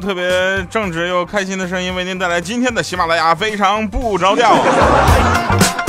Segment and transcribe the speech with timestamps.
[0.00, 4.56] 特别正直又开心的声音，为您带来今天的喜马拉雅非常不着调。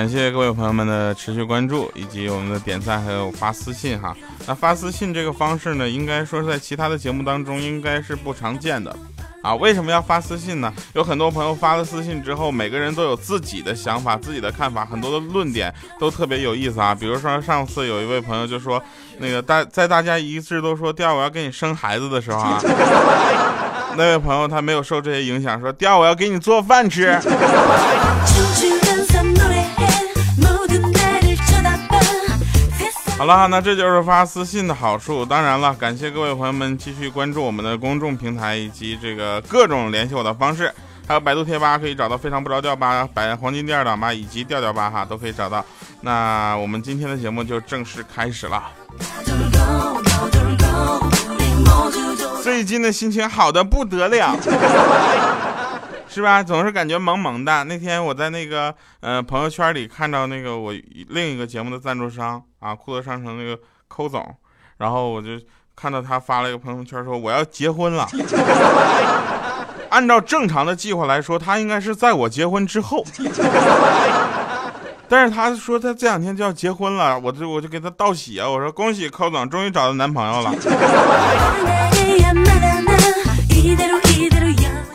[0.00, 4.16] 感谢各位朋友们的持续关注，以及我们的点赞，还有发私信哈。
[4.46, 8.96] 那发私信这个方式呢，应该说在其他的节目当中应该是不常见的。
[9.42, 10.72] 啊，为什么要发私信呢？
[10.94, 16.94] 有很多朋友发了私信之后，每个人都有自己的想法、自己的看法，很多的论点都特别有意思啊。
[16.94, 18.82] 比如说上次有一位朋友就说，
[19.18, 22.58] 那个大在大家一致都说第二我要给你生孩子的时候啊，
[23.98, 27.20] 那位朋友他没有受这些影响，说第二我要给你做饭吃。
[33.20, 35.26] 好了，那这就是发私信的好处。
[35.26, 40.72] 当然了，感谢各位朋友们继续关注我们的公众平台以及这个各种联系我的方式，
[41.06, 45.62] 还有百度贴吧可以找到非常不着调吧、百黄金第二档吧以及调调吧哈都可以找到。
[46.00, 48.62] 那我们今天的节目就正式开始了。
[52.42, 54.34] 最近的心情好的不得了。
[56.10, 56.42] 是吧？
[56.42, 57.62] 总是感觉萌萌的。
[57.64, 60.74] 那天我在那个呃朋友圈里看到那个我
[61.08, 64.34] 另一个节目的赞助商啊，酷乐商城那个寇总，
[64.78, 65.28] 然后我就
[65.76, 68.08] 看到他发了一个朋友圈说我要结婚了。
[69.90, 73.04] 按照正常的计划来说，他应该是在我结婚之后，
[75.08, 81.89] 但是他说他这两天就要结婚了，我就我就给他道喜啊，我说恭喜寇总终于找到男朋友了。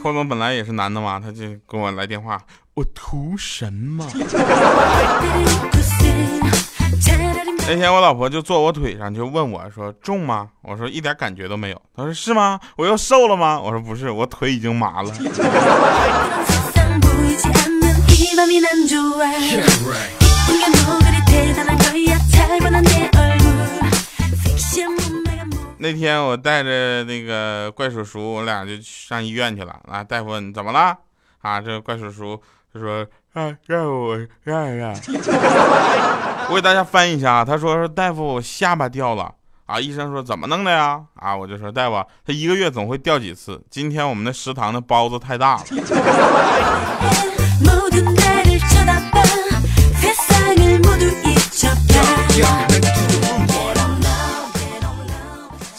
[0.06, 2.40] 霍总本来也是男的嘛，他就给我来电话，
[2.76, 4.08] 我图什么？
[7.68, 10.50] 那天我老婆就坐我腿上，就问我说重吗？
[10.62, 11.82] 我说一点感觉都没有。
[11.98, 12.60] 她说是吗？
[12.76, 13.60] 我又瘦了吗？
[13.60, 15.12] 我说不是，我腿已经麻了。
[25.78, 29.80] 那天我带着那个怪叔叔，我俩就上医院去了。
[29.88, 30.98] 啊，大夫问怎么了？
[31.42, 32.42] 啊，这怪叔叔
[32.74, 34.96] 他说啊，让我让让。
[36.50, 39.34] 我给大家翻译一下啊，他说大夫，我下巴掉了。
[39.66, 41.02] 啊，医生说怎么弄的呀？
[41.16, 43.62] 啊，我就说大夫，他一个月总会掉几次。
[43.70, 45.64] 今天我们的食堂的包子太大了。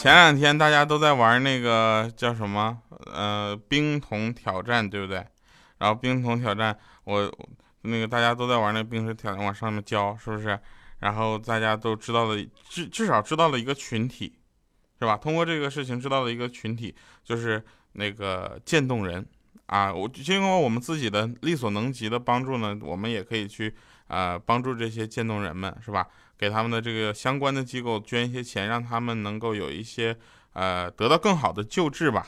[0.06, 2.80] 前两天大家都在玩那个叫什么？
[3.06, 5.16] 呃，冰桶挑战，对不对？
[5.78, 7.28] 然后冰桶挑战，我
[7.80, 10.56] 那个大家都在玩那个冰水挑战，往上面浇，是不是？
[11.00, 12.36] 然后大家都知道了，
[12.68, 14.38] 至至少知道了一个群体，
[15.00, 15.16] 是吧？
[15.16, 17.60] 通过这个事情知道了一个群体，就是
[17.94, 19.26] 那个渐冻人
[19.66, 19.92] 啊。
[19.92, 23.74] 我经过我们自己的力所能及的帮助呢，我们也可以去
[24.06, 26.06] 啊帮助这些渐冻人们，是吧？
[26.38, 30.16] 给他们的这个相关的机构捐一些钱，让他们能够有一些
[30.52, 32.26] 呃得到更好的救治吧。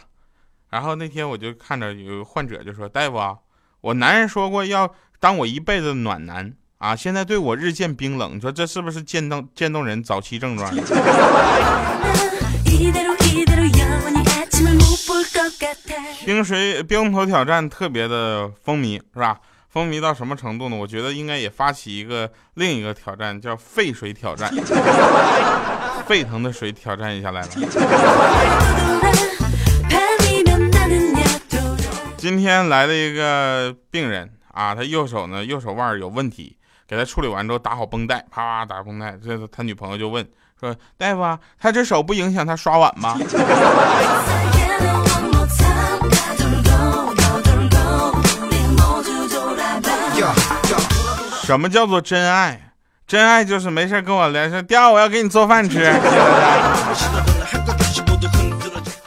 [0.70, 3.38] 然后那天我就看着有个患者就说：“大夫啊，
[3.80, 10.70] 我男人说过要当我一辈子暖男啊，现在对我日渐冰冷，你说这是不是渐冻渐冻人早期症状？”
[16.24, 19.40] 冰水冰头挑战特别的风靡，是吧？
[19.78, 20.74] 风靡到什么程度呢？
[20.74, 24.52] 我觉得应该也发起一个另一个挑战，叫沸水挑战，
[26.04, 27.48] 沸腾的水挑战一下来了。
[32.16, 36.56] 今天来了一个病人啊，他右手呢右手腕有问题，
[36.88, 39.16] 给他处理完之后打好绷带，啪啪打绷带。
[39.24, 40.28] 这他女朋友就问
[40.58, 43.16] 说：“大夫，他这手不影响他刷碗吗？”
[51.48, 52.74] 什么叫做真爱？
[53.06, 55.78] 真爱就是没事跟我聊说，第二我要给你做饭吃。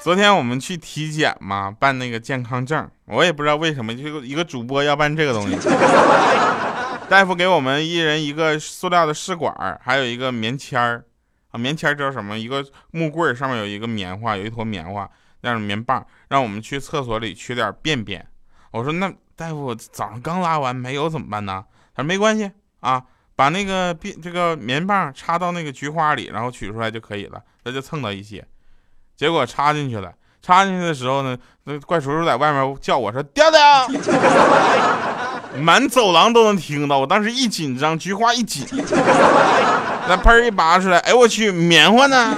[0.02, 5.56] 昨天我们去体检嘛，办那个健康证，我也不知道为什么，就一个主播要办这个东西。
[7.08, 11.06] 大夫给我们一人一个塑料的试管，还有一个棉签儿
[11.52, 12.40] 啊，棉签儿叫什么？
[12.40, 15.08] 一个木棍上面有一个棉花，有一坨棉花，
[15.42, 18.26] 那种棉棒，让我们去厕所里取点便便。
[18.72, 21.66] 我说那大夫早上刚拉完没有怎么办呢？
[21.96, 23.02] 他说没关系啊，
[23.36, 28.46] 把那个这个棉棒插到那个菊花里，然后取出来就可以了，那就蹭到一些。
[29.16, 30.12] 结果插进去了，
[30.42, 33.60] 插进去的时候呢，那怪叔叔在外面叫我说：“调调！”
[35.60, 36.98] 满走廊都能听到。
[36.98, 38.66] 我当时一紧张，菊花一紧，
[40.08, 42.36] 那喷一拔出来，哎我去，棉花呢？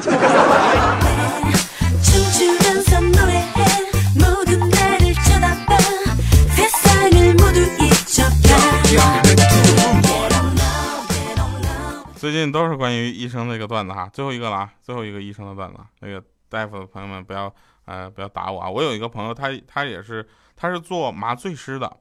[12.24, 17.54] 最近都是关于医生那个段子哈，最后一个了啊，最后一个医生的段子，那个大夫的朋友们不要
[17.84, 20.25] 呃不要打我啊，我有一个朋友，他他也是
[20.56, 21.98] 他是做麻醉师的，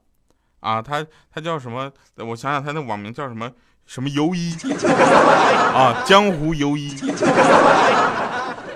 [0.61, 1.91] 啊，他他叫什么？
[2.19, 3.51] 我想想他那网名叫什么
[3.85, 4.55] 什么游医
[5.75, 6.95] 啊，江湖游医。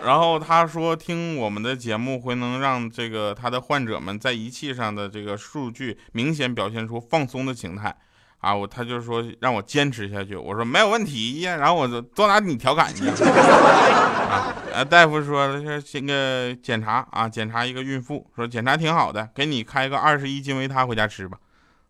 [0.04, 7.98] 然后他说听我们的节目会能让这个他的患者们在仪器上的这个数据明显表现出放松的形态。
[8.40, 13.04] 啊，我他就说让我坚持下去，我说没有问题呀，然后我就多拿你调侃去。
[13.08, 21.38] 啊，大夫说是这个检查啊，检查一个孕妇，说检查挺好的，给你开个二十一斤维他回家吃吧。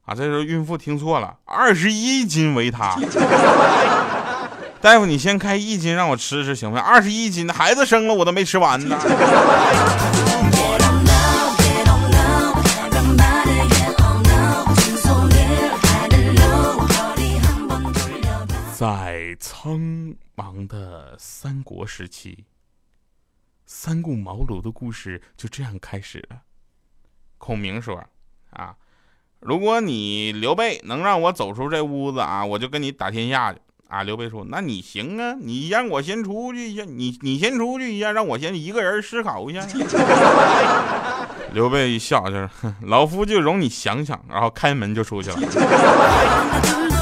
[0.06, 2.98] 啊，这时候孕妇听错了，二十一斤维他。
[4.80, 6.86] 大夫，你先开一斤让我吃吃行不行？
[6.86, 8.96] 二十一斤，孩子生了我都没吃完呢。
[19.40, 22.46] 苍茫的三国时期，
[23.66, 26.42] 三顾茅庐的故事就这样开始了。
[27.38, 28.04] 孔明说
[28.52, 28.76] ：“啊，
[29.40, 39.66] 如果你刘备能让我走出这屋子啊，我就跟你打天下去。”啊，刘备说：“那你行啊，你让我先出去一下，你你先出去一下，让我先一个人思考一下。
[41.54, 42.50] ”刘备一笑，就是
[42.82, 45.38] 老夫就容你想想，然后开门就出去了。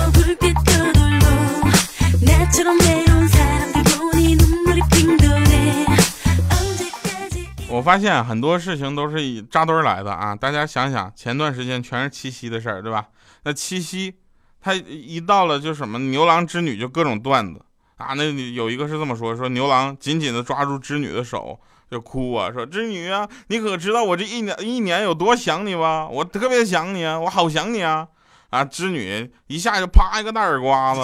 [7.67, 10.33] 我发现很多事情都是以扎堆儿来的啊！
[10.33, 13.07] 大家想想，前段时间全是七夕的事儿，对吧？
[13.43, 14.15] 那七夕，
[14.61, 17.61] 他一到了就什么牛郎织女就各种段子
[17.97, 18.13] 啊！
[18.15, 18.23] 那
[18.53, 21.59] 有一个是这么说：说牛郎紧紧的抓住织女的手
[21.91, 26.07] 就哭啊，说织女啊，你可知道我这一年一年有多想你吧？
[26.07, 28.07] 我特别想你啊，我好想你啊！
[28.49, 31.01] 啊，织女一下就啪一个大耳刮子。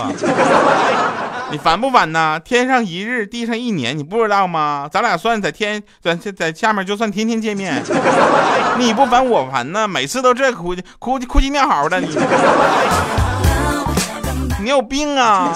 [1.51, 2.39] 你烦不烦呐？
[2.39, 4.87] 天上一日，地上一年，你不知道吗？
[4.91, 7.83] 咱俩算在天，在在下面就算天天见面。
[8.79, 12.07] 你不烦我烦呐，每次都这哭哭哭唧尿嚎的你，
[14.63, 15.53] 你有病啊！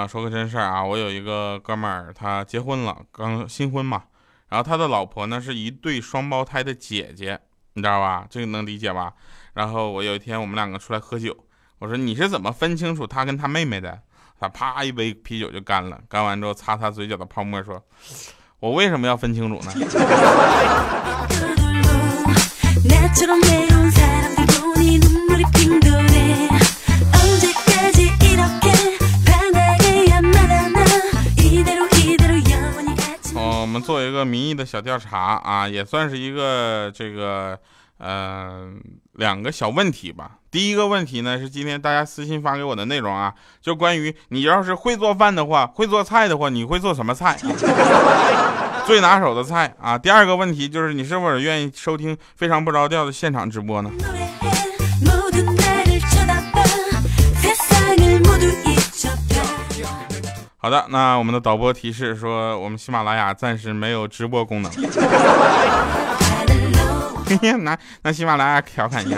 [0.00, 4.04] 啊，说个真事儿啊，我有一个哥们儿，他结婚了，刚新婚嘛，
[4.48, 7.38] 然后他的老婆呢是一对双胞胎的姐姐，
[7.74, 8.26] 你知道吧？
[8.30, 9.12] 这个能理解吧？
[9.52, 11.36] 然后我有一天我们两个出来喝酒，
[11.80, 14.00] 我说你是怎么分清楚他跟他妹妹的？
[14.40, 17.84] 他啪一杯啤酒就干了，干完之后擦擦嘴角的泡沫，说
[18.58, 19.70] ：“我为什么要分清楚呢？”
[33.80, 37.58] 做一个民意的小调查啊，也算是一个这个
[37.98, 38.70] 呃
[39.14, 40.32] 两个小问题吧。
[40.50, 47.38] 第一个问题呢是今天大家私信发给我的内容啊，就关于你要是会做饭的话，会做菜的话，你会做什么菜？
[48.86, 49.96] 最拿手的菜啊。
[49.96, 53.90] 第二个问题就是你是否愿意收听非常不着调的现场直播呢？
[60.62, 64.70] 好的，那我们的导播提示说，我们喜马拉雅暂时没有直播功能。
[67.64, 69.16] 那那喜马拉雅调侃一下。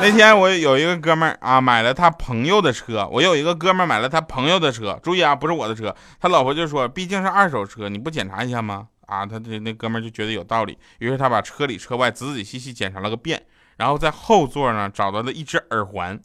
[0.00, 3.08] 那天我有一个哥们儿啊，买了他朋友的车。
[3.10, 5.92] 我有一个哥们儿买了他朋友的车，注意啊，不是我的车。
[6.20, 8.86] 他老婆就说，毕竟是二手车，你不检查一下吗？
[9.06, 13.42] 啊，他这那哥们儿就觉得有道理，于是他把车里车外仔仔细细检查了个遍，
[13.76, 16.20] 然后在后座呢找到了一只耳环。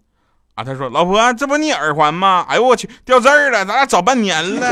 [0.58, 2.44] 啊，他说：“老婆，这不你耳环吗？
[2.50, 4.68] 哎呦我去，掉字儿了，咱俩找半年了。”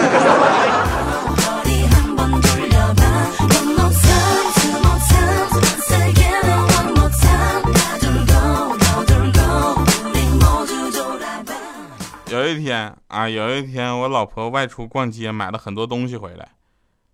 [12.32, 16.50] 有一天啊，有一天我老婆外出逛街，买了很多东西回来。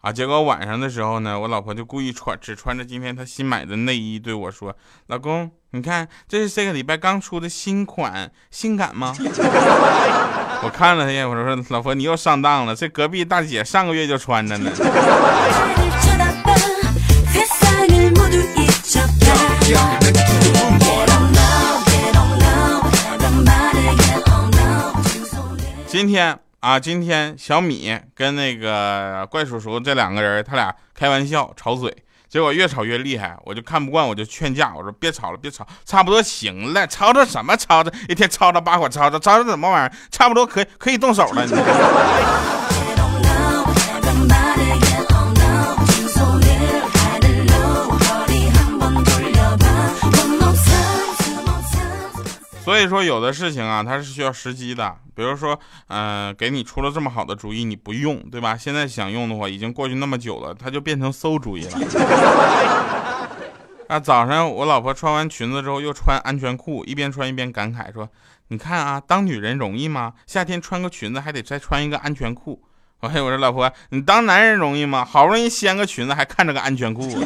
[0.01, 0.11] 啊！
[0.11, 4.75] 结果晚上的时候呢，我老婆就故意穿只穿着今天她新买的内衣对我说
[5.07, 9.15] ：“老公，你看这是这个礼拜刚出的新款，性感吗？”
[10.63, 14.71] 我看了她一眼，我说：“老婆，你又上当了，这隔壁大姐上个月就穿着呢。”
[25.87, 26.39] 今天。
[26.61, 31.91] 啊，今天小米跟那个怪叔叔这两个人，他俩开玩笑吵嘴，
[32.29, 41.43] 结果越吵越厉害，我就看不惯，我就劝架，我说别吵了，别吵，差不多行了，吵吵什么吵吵，一天吵吵把火，吵吵吵吵什么玩意儿，差不多可以可以动手了。
[41.47, 41.51] 你。
[52.63, 54.95] 所以说，有的事情啊，它是需要时机的。
[55.15, 58.55] 比如说，嗯，给你出了这么好的主意，你不用，对吧？
[58.55, 61.79] 现在想用的话，已经过去那么久了，它就变成馊主意了。
[63.89, 68.07] 啊，早上我老婆穿完裙子之后又穿安全裤，一边穿一边感慨说
[68.49, 70.13] ：“你看啊，当女人容易吗？
[70.27, 72.61] 夏天穿个裙子还得再穿一个安全裤。”
[73.01, 75.03] 哎，我说老婆，你当男人容易吗？
[75.03, 77.09] 好不容易掀个裙子，还看着个安全裤。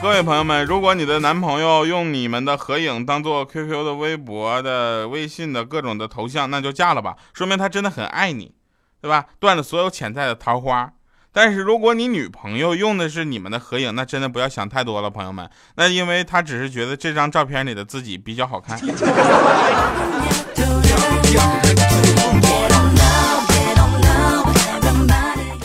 [0.00, 8.54] 各位朋友们，如果你的男朋友用你们的合影当做 QQ 的、微博的、微信的各种的头像，那就嫁了吧，说明他真的很爱你，
[9.00, 9.26] 对吧？
[9.40, 10.92] 断了所有潜在的桃花。
[11.32, 15.50] 但是如果你女朋友用的是你们的合影，那真的不要想太多了，朋友们。
[15.74, 18.78] 那因为她只是觉得这张照片里的自己比较好看。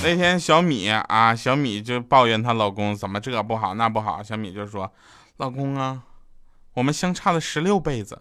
[0.09, 4.23] 那天小米啊，小米就抱怨她老公怎么这不好那不好。
[4.23, 4.91] 小米就说
[5.37, 6.01] ：“老公啊，
[6.73, 8.19] 我们相差了十六辈子。”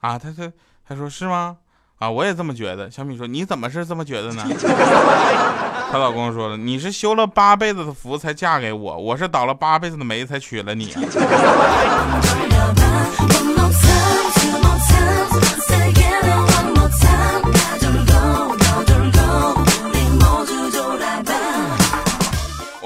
[0.00, 0.50] 啊，他他
[0.88, 1.58] 他说是吗？
[1.98, 2.90] 啊，我也这么觉得。
[2.90, 4.42] 小米说：“你怎么是这么觉得呢？”
[5.92, 10.94] 她老公说了：“你是修了八辈子的福才嫁给我，我是倒了八辈子的霉才娶了你。”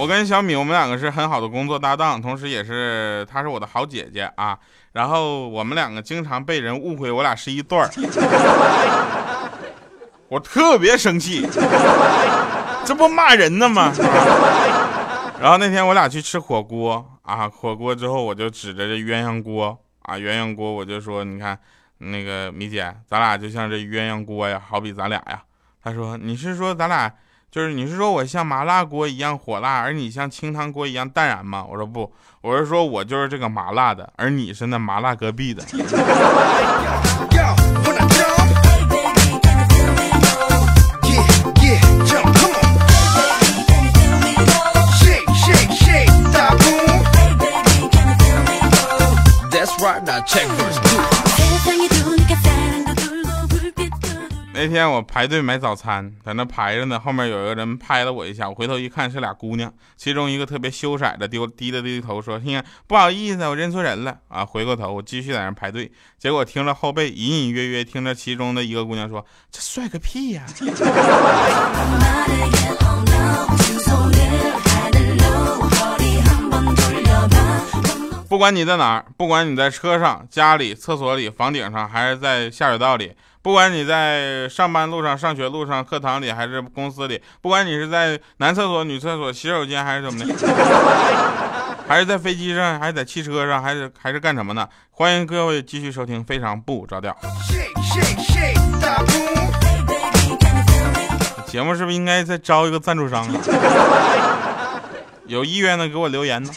[0.07, 4.57] 我跟小米，我们两个是很好的工作搭档，同时也是她是我的好姐姐啊。
[4.93, 7.91] 然后我们两个经常被人误会我俩是一对儿，
[10.29, 11.45] 我特别生气，
[12.85, 13.93] 这不骂人呢吗？
[15.43, 21.59] 然后那天我俩去吃火锅啊，火锅之后我就指着这鸳鸯锅啊，鸳鸯锅我就说，你看
[21.99, 25.43] 那个米姐，咱俩就像这鸳鸯锅呀，好比咱俩呀。
[25.83, 27.13] 她说你是说咱俩？
[27.57, 31.65] 就是你是说我像麻辣锅一样火辣，而你像清汤锅一样淡然吗？
[31.67, 35.65] 我说不，我是说我就是这个麻辣的，而你是那麻辣隔壁的。
[54.67, 70.45] 那天我排队买早餐，在那排着呢，后面有一个人拍了我一下，我回头一看是俩姑娘，其中一个特别羞涩的丢低了低头说：“亲，不好意思，我认错人了啊。”回过头我继续在那排队，结果听着后背隐隐约约听着其中的一个姑娘说：“这帅个屁呀！”
[78.29, 83.13] 不管你在哪，不管你在车上、家里、厕所里、房顶上，还是在下水道里。
[83.47, 90.35] 不管你在上班路上、上学路上、课堂里还是公司里，不管你是在男厕所、女厕所、洗手间还是怎么的，
[91.87, 94.69] 还是在飞机上，还是在汽车上，还是还是干什么呢？
[94.91, 97.13] 欢迎各位继续收听《非常不着调》
[101.47, 103.31] 节目，是不是应该再招一个赞助商啊？
[105.29, 106.51] 有意愿的给我留言呢。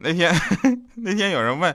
[0.00, 0.34] 那天，
[0.96, 1.74] 那天有人问，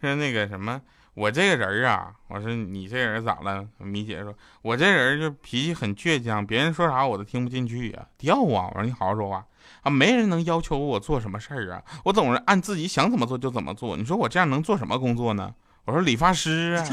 [0.00, 0.80] 说那个什么，
[1.14, 3.66] 我这个人啊，我说你这人咋了？
[3.78, 8.68] 米姐说，我这人就脾气很倔强，别人说啥我都听不进去呀，吊啊！
[8.68, 9.44] 我说你好好说话
[9.82, 13.96] 啊，没人能要求我做什么事儿啊，我总是按自己想怎么做就怎么做。
[13.96, 15.52] 你说我这样能做什么工作呢？
[15.84, 16.84] 我说理发师啊。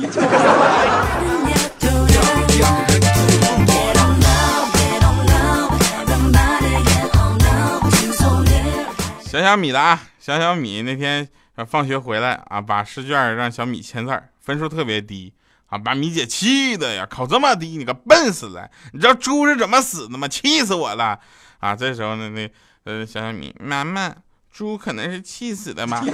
[9.33, 11.27] 小小米的啊，小小米那天
[11.67, 15.33] 放学回来啊，把试卷让小米签字，分数特别低
[15.65, 18.69] 啊，把米姐气的呀，考这么低，你个笨死了！
[18.91, 20.27] 你知道猪是怎么死的吗？
[20.27, 21.19] 气死我了
[21.57, 21.75] 啊！
[21.75, 22.47] 这时候呢，那
[22.83, 24.13] 呃，小小米妈妈，
[24.51, 26.05] 猪可能是气死的吗。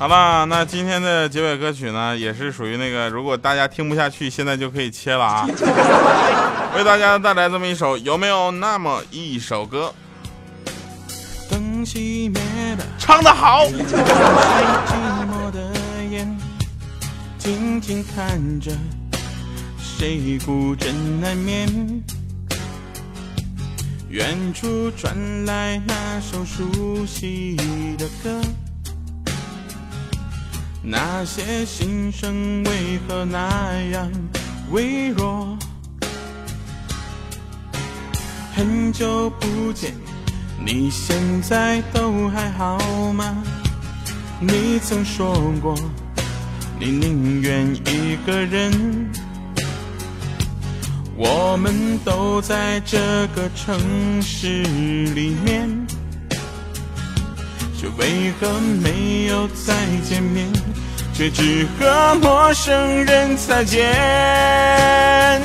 [0.00, 5.46] 好了，那今天的结尾歌曲呢，也是属于那个，如果大家听不下去，现在就可以切了啊。
[6.74, 9.92] 为大家带来这么一首，有没有那么一首歌？
[11.50, 12.40] 灯熄灭
[12.78, 13.66] 了，唱得好。
[17.36, 18.72] 静静看着，
[19.78, 21.68] 谁孤枕难眠？
[24.08, 27.54] 远处传来那首熟悉
[27.98, 28.40] 的歌。
[30.82, 34.10] 那些心声为何那样
[34.70, 35.58] 微弱？
[38.54, 39.92] 很久不见，
[40.64, 42.78] 你现在都还好
[43.12, 43.36] 吗？
[44.40, 45.74] 你曾说过，
[46.78, 48.72] 你宁愿一个人。
[51.14, 52.98] 我们都在这
[53.34, 53.78] 个城
[54.22, 54.62] 市
[55.14, 55.68] 里面，
[57.80, 58.46] 却为何
[58.82, 59.72] 没有再
[60.06, 60.46] 见面？
[61.14, 65.40] 却只和陌生人擦肩。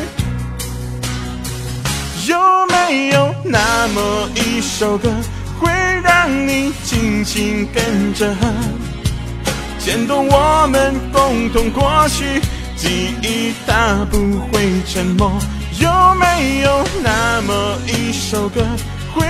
[2.28, 2.38] 有
[2.68, 5.10] 没有那么一首歌，
[5.62, 5.72] 会
[6.04, 8.36] 让你轻轻跟着？
[9.80, 12.42] 牵动我们共同过去，
[12.76, 14.18] 记忆它不
[14.52, 15.32] 会沉默。
[15.80, 18.62] 有没有那么一首歌，
[19.14, 19.26] 会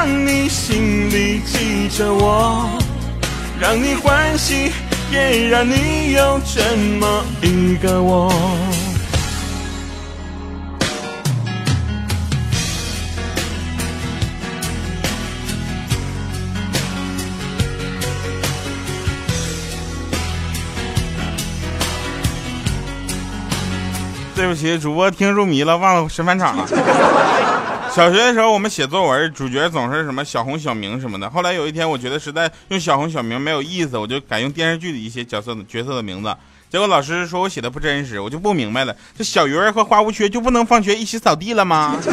[0.00, 2.70] 让你心里记着我，
[3.58, 4.70] 让你欢喜，
[5.10, 8.32] 也让你有这么一个我？
[24.36, 26.68] 对不起，主播听入迷了，忘了神返场了。
[27.98, 31.28] 小学的时候，我们写作文，主角总是什么小红、小明什么的。
[31.28, 36.32] 后来有一天，我觉得实在用小红、小明没有意思，我就改用电视剧的一些角色角色的名字。
[36.70, 41.96] 结果老师说我写的不真实，我就不明白了，这小鱼儿和花无缺就不能放学一起扫地了吗？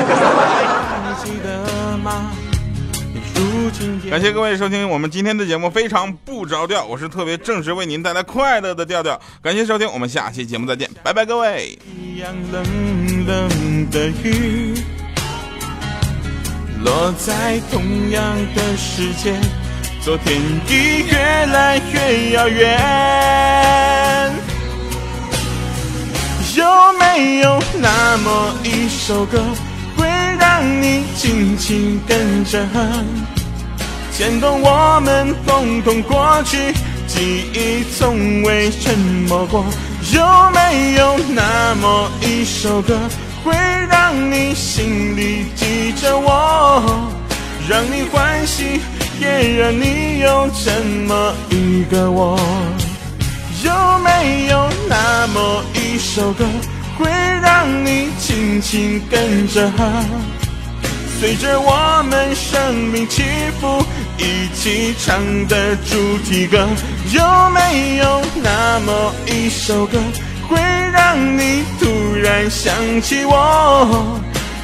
[4.09, 9.21] 感谢各位收听我们今天的节目，非常不着调，我是特别正式为您带来快乐的调调。
[9.39, 11.77] 感谢收听，我们下期节目再见，拜拜，各位。
[11.95, 12.63] 一样冷
[13.27, 14.73] 冷的雨，
[16.85, 19.33] 落在同样的时间，
[20.03, 21.17] 昨天已越
[21.47, 24.31] 来越遥远。
[26.55, 26.63] 有
[26.99, 29.43] 没有那么一首歌，
[29.97, 30.07] 会
[30.39, 32.63] 让你轻轻跟着？
[34.15, 36.71] 牵动我们共同过去，
[37.07, 38.95] 记忆从未沉
[39.27, 39.65] 默过。
[40.13, 42.95] 有没有那么一首歌，
[43.43, 43.53] 会
[43.89, 46.64] 让你心里记着我，
[47.67, 48.79] 让你欢喜，
[49.19, 50.71] 也让你有这
[51.07, 52.39] 么一个我？
[53.63, 56.45] 有没有那么一首歌，
[56.99, 57.09] 会
[57.41, 59.83] 让你轻轻跟着和？
[61.19, 63.23] 随着我们生命起
[63.59, 63.83] 伏，
[64.19, 66.67] 一起唱的主题歌，
[67.11, 69.97] 有没有那么一首歌，
[70.47, 70.59] 会
[70.93, 71.87] 让你突
[72.21, 74.21] 然想起我，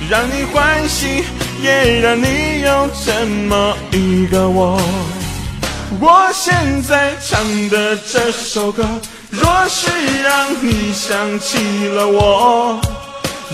[0.07, 1.23] 让你欢喜，
[1.62, 4.82] 也让你有这么一个我？
[6.00, 8.84] 我现在唱的这首歌，
[9.30, 9.88] 若是
[10.24, 12.82] 让你想起了我，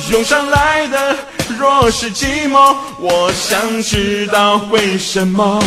[0.09, 1.15] 涌上来的。
[1.59, 5.61] 若是寂寞，我想知道为什么？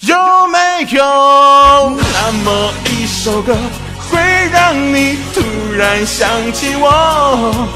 [0.00, 0.16] 有
[0.48, 0.58] 没
[0.90, 1.04] 有
[1.90, 3.56] 那么一首歌，
[4.10, 4.20] 会
[4.52, 5.40] 让你突
[5.76, 7.68] 然想起我，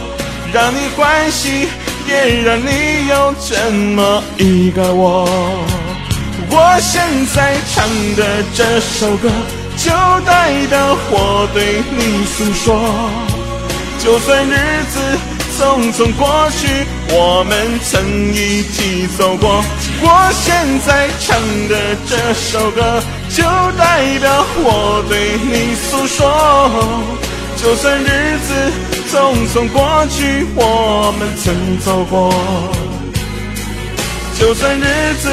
[0.52, 1.68] 让你欢喜，
[2.06, 5.28] 也让你有这么一个我？
[6.50, 7.02] 我现
[7.34, 7.84] 在唱
[8.16, 9.28] 的这首歌，
[9.76, 9.90] 就
[10.24, 12.78] 代表我对你诉说，
[13.98, 14.54] 就算日
[14.90, 15.00] 子。
[15.56, 16.66] 匆匆过去，
[17.10, 19.62] 我们曾一起走过。
[20.02, 20.52] 我现
[20.84, 21.38] 在唱
[21.68, 23.44] 的这首歌，就
[23.78, 26.26] 代表我对你诉说。
[27.64, 28.54] 就算日子
[29.10, 32.30] 匆匆过去，我们曾走过。
[34.38, 35.30] 就算日子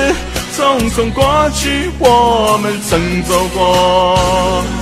[0.55, 4.80] 匆匆过去，我们曾走过。